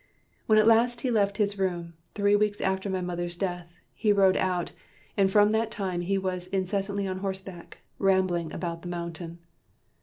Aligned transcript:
"When 0.47 0.57
at 0.57 0.65
last 0.65 1.01
he 1.01 1.11
left 1.11 1.37
his 1.37 1.59
room, 1.59 1.93
three 2.15 2.35
weeks 2.35 2.59
after 2.59 2.89
my 2.89 3.01
mother's 3.01 3.35
death, 3.35 3.71
he 3.93 4.11
rode 4.11 4.35
out, 4.35 4.71
and 5.15 5.29
from 5.31 5.51
that 5.51 5.69
time, 5.69 6.01
he 6.01 6.17
was 6.17 6.47
incessantly 6.47 7.07
on 7.07 7.19
horseback, 7.19 7.81
rambling 7.99 8.51
about 8.51 8.81
the 8.81 8.87
mountain." 8.87 9.37